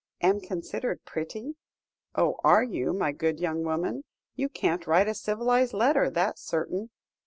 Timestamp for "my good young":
2.91-3.61